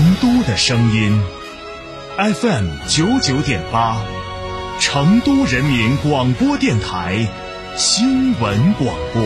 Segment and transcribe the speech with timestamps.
[0.00, 1.20] 成都的声音
[2.16, 4.00] ，FM 九九点八，
[4.78, 7.28] 成都人民广播电台
[7.76, 9.22] 新闻广播。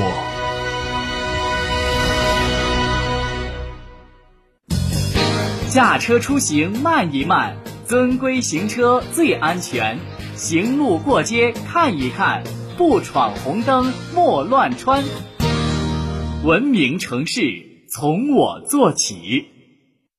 [5.70, 7.56] 驾车出行慢一慢，
[7.86, 10.00] 遵规行车最安全。
[10.34, 12.42] 行路过街看一看，
[12.76, 15.04] 不闯红灯莫乱穿。
[16.42, 19.53] 文明城市从我做起。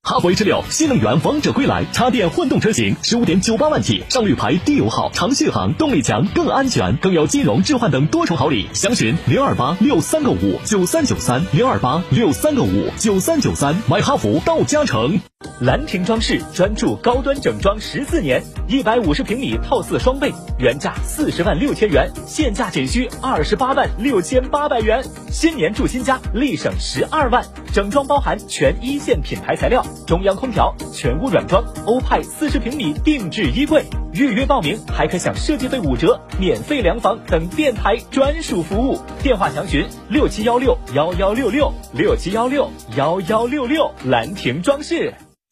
[0.07, 8.67] 哈弗 H 六新能源王者归来，插电混动车型十五点九八万起，上绿牌，低油耗，长续航，动力强，更安全，更有金融置换等多重好礼。
[8.71, 15.19] 详询零二八六三个五九三九三零二八六三个五九三九三，买哈弗到嘉诚。
[15.59, 25.03] 兰亭装饰专注高端整装十四年，一百五十平米套四双倍，原价四十万六千元，现价仅需二十八万六千八百元。
[25.31, 27.43] 新年住新家，立省十二万。
[27.75, 33.83] 整装包含全一线品牌材料，中央空调，全屋软装，欧派四十平米定制衣柜。
[34.13, 38.97] 预约报名还可享设计费五折、免费量房等电台专属服务。
[39.21, 43.91] 电话详询六七幺六幺幺六六六七幺六幺幺六六。
[44.05, 45.13] 兰亭装饰。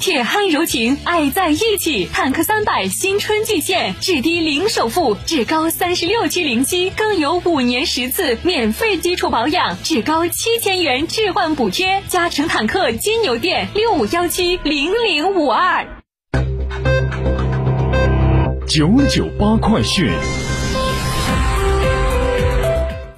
[0.00, 2.08] 铁汉柔情，爱在一起。
[2.10, 12.02] 坦克三百新春巨献，至低零首付，至高三十六期零息，更有五年十次免费基础保养，至高七千元置换补贴。
[12.08, 15.86] 嘉诚坦克金牛店六五幺七零零五二。
[18.66, 20.10] 九九八快讯。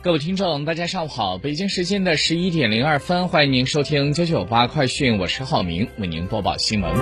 [0.02, 1.38] 各位听众，大家上午好！
[1.38, 6.92] 北京时间的十一点零二分，欢迎您收听九九八快讯，我是浩明，为您播报新闻。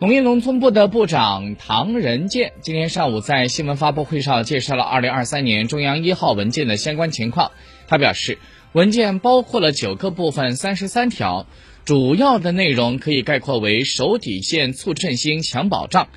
[0.00, 7.52] 农业农村部的部长唐仁健今天上午在新闻发布会上介绍了二零二三年中央一号文件的相关情况。
[7.86, 8.38] 他表示，
[8.72, 11.46] 文件包括了九个部分、三十三条，
[11.84, 16.08] 主要的内容可以概括为守底线、促振兴、强保障。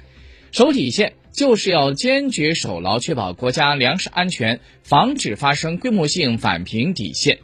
[0.51, 1.13] 守底线。
[1.35, 7.39] 就是要坚决守牢确保国家粮食安全，防止发生规模性返贫底线。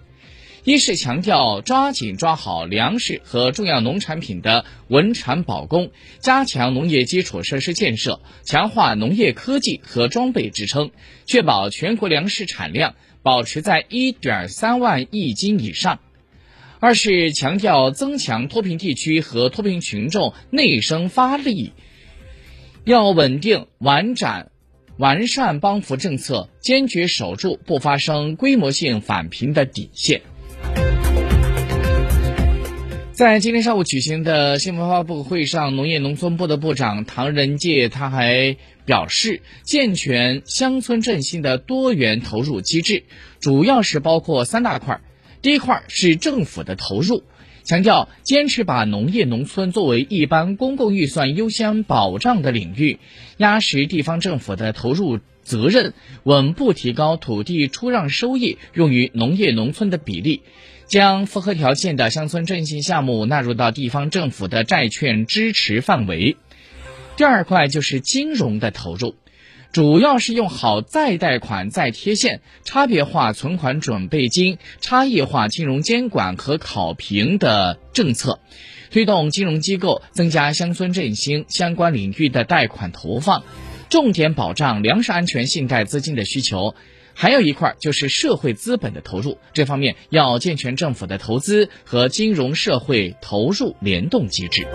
[0.63, 10.91] 一是强调抓紧抓好粮食和重要农产品的稳产保供，加强农业基础设施建设，强化农业科技和装备支撑，
[11.25, 15.99] 确保全国粮食产量保持在一点三万亿斤以上。
[16.79, 21.73] 二是强调增强脱贫地区和脱贫群众内生发力。
[22.83, 24.49] 要稳定、完展、
[24.97, 30.21] 完善帮扶政策，坚决守住不发生规模性返贫的底线。
[33.11, 43.03] 在今天上午举行的新闻发布会上，农业农村部的部长唐仁界他还表示，健全乡村振兴的多元投入机制，
[43.39, 45.01] 主要是包括三大块儿。
[45.43, 47.21] 第一块是政府的投入。
[47.71, 52.99] 强调坚持把农业农村作为一般公共预算优先保障的领域，
[53.37, 55.93] 压实地方政府的投入责任，
[56.23, 60.41] 稳步提高土地出让收益用于农业农村的比例，
[60.85, 66.35] 将符合条件的乡村振兴项目纳入到地方政府的债券支持范围。
[67.15, 69.15] 第二块就是金融的投入。
[69.71, 78.39] 主要是用好再贷款、再贴现、差别化存款准备金、差异化金融监管和考评的政策，
[78.91, 83.43] 推动金融机构增加乡村振兴相关领域的贷款投放，
[83.89, 86.75] 重点保障粮食安全信贷资金的需求。
[87.13, 94.67] 还有一块就是社会资本的投入，这方面要健全政府的投资和金融社会投入联动机制。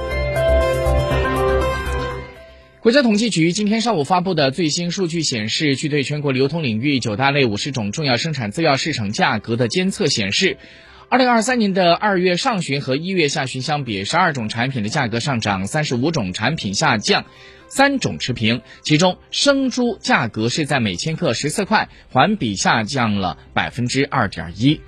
[2.86, 10.56] 国家统计局今天上午发布的最新数据显示，据对全国流通领域九大类五十种重要生产资料市场价格的监测显示，
[11.08, 17.24] 二零二三年的二月上旬和一月下旬相比，十二种产品的价格上涨，三十五种产品下降，
[17.66, 18.62] 三种持平。
[18.82, 24.80] 其中，生猪价格是在每千克十四块，环比下降了百分之二点一。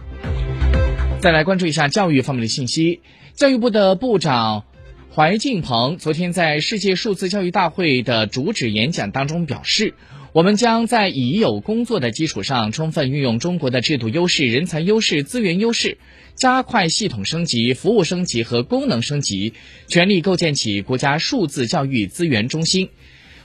[1.19, 3.01] 再来关注一下教育方面的信息，
[3.35, 4.67] 教育部的部长。
[5.15, 9.95] 怀进鹏昨天在世界数字教育大会的主旨演讲当中表示，
[10.33, 15.97] 我们将在已有工作的基础上，充分运用中国的制度优势、人才优势、资源优势，
[16.37, 19.55] 加快系统升级、服务升级和功能升级，
[19.89, 22.91] 全力构建起国家数字教育资源中心。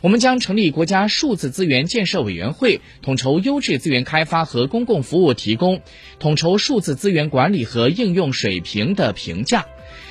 [0.01, 5.81] 我们将成立国家数字资源建设委员会，统筹优质资源开发和公共服务提供，
[6.19, 9.65] 统筹数字资源管理和应用水平的评价。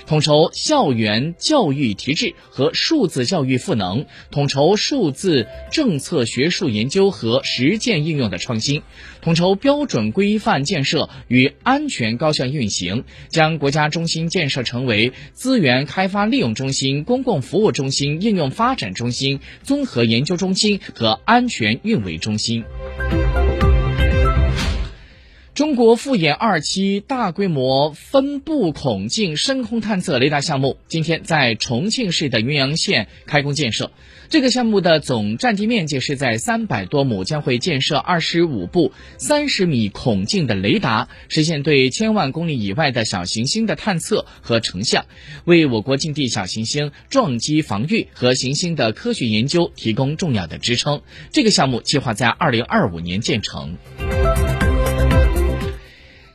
[0.06, 8.82] 统筹校园教育提质和数字教育赋能，统筹数字政策学术研究和实践应用的创新，
[9.20, 22.64] 统筹标准规范建设与安全高效运行，将国家中心建设成为资源开发利用中心、公共服务中心、应用发展中心、综合研究中心和安全运维中心。
[25.62, 33.92] 中国复眼二期大规模分布孔径深空探测雷达项目今天在重庆市的云阳县开工建设。
[34.28, 45.06] 这个项目的总占地面积是在三百多亩，将会建设二十五部三十米孔径的雷达，实现对千万公里以外的小行星的探测和成像，
[45.44, 51.02] 为我国近地小行星撞击防御和行星的科学研究提供重要的支撑。
[51.30, 53.76] 这个项目计划在二零二五年建成。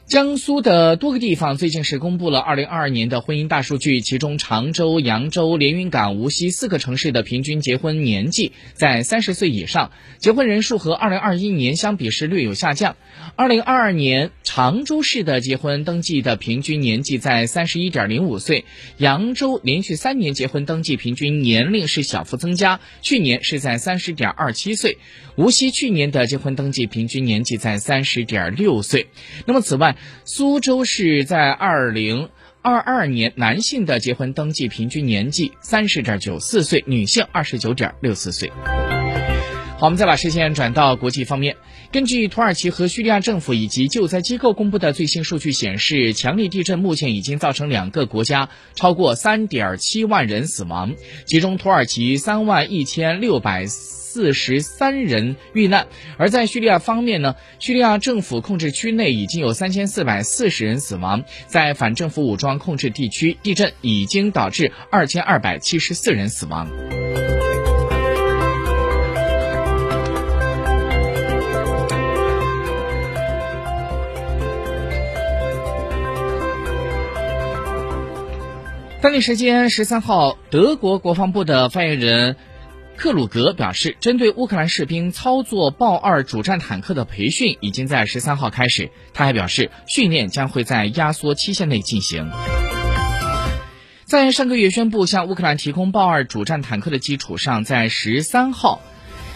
[0.07, 12.95] 江苏的多个地方最近是公布了二零二二年的婚姻大数据，其中常州、扬州、连云港、无锡四个城市的平均结婚年纪在三十岁以上，结婚人数和二零二一年相比是略有下降。
[13.36, 18.65] 二零二二年常州市的结婚登记的平均年纪在三十一点零五岁，
[18.98, 24.98] 扬州连续三年结婚登记平均年龄是小幅增加，去年是在三十点二七岁，
[25.36, 29.09] 无锡去年的结婚登记平均年纪在三十点六岁。
[29.45, 29.95] 那么此外，
[30.25, 32.30] 苏州市在二零
[32.63, 38.51] 二二年男性的结婚登记平均年纪三十点九四岁，女性二十九点六四岁。
[39.79, 41.56] 好，我们再把视线转到国际方面。
[41.91, 50.95] 根据土耳其和叙利亚政府以及救灾机构公布的最新数据显示，强烈地震目前已经造成两个国家超过三点七万人死亡，
[51.27, 53.68] 其中土耳其三万一千六百。
[53.68, 55.85] 四十三人遇难，
[56.18, 66.68] 而在叙利亚方面呢，叙利亚政府控制区内已经有三千四百四十人死亡，在反政府武装控制地区，地震已经导致二千二百七十四人死亡。
[78.99, 82.35] 当地时间十三号，德国国防部的发言人。
[82.95, 88.89] 克鲁格表示，针对乌克兰士兵操作豹二主战坦克的培训已经在十三号开始。
[89.13, 92.31] 他还表示，训练将会在压缩期限内进行。
[94.05, 98.81] 在上个月宣布向乌克兰提供豹二主战坦克的基础上，在十三号，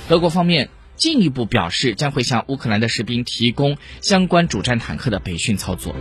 [0.09, 5.95] 德国方面进一步表示将会向乌克兰的士兵提供相关主战坦克的培训操作。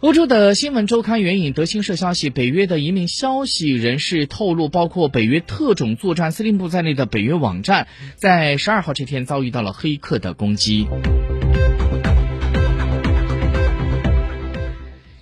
[0.00, 10.86] 欧洲的新闻周刊援引德新社消息，北约的一名消息人士透露，包括北约特种作战司令部在内的北约网站，在十二号这天遭遇到了黑客的攻击。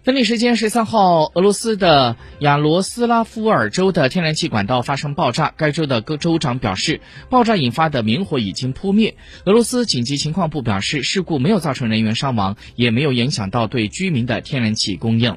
[0.07, 9.17] 当地时间十三号，俄罗斯的亚罗斯拉夫尔州的天然气管道发生爆炸，该州的州长表示，爆炸引发的明火已经扑灭。
[9.47, 15.37] 俄罗斯紧急情况部表示，事故没有造成人员伤亡，也没有影响到对居民的天然气供应。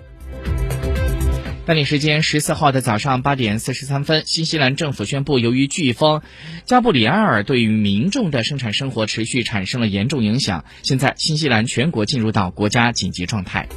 [1.65, 6.21] 当地时间十四号的早上八点四十三分，新西兰政府宣布，由于飓风
[6.65, 13.67] 加布里埃尔对于民众的生产生活持续产生了严重影响，现在新西兰全国进入到国家紧急状态。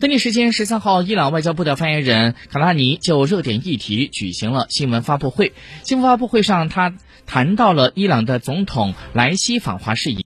[0.00, 5.52] 当地时间十三号，伊朗外交部的发言人卡拉尼就热点议题举行了新闻发布会。
[5.82, 6.94] 新闻发布会上，他
[7.26, 10.16] 谈到了伊朗的总统莱西访华事宜。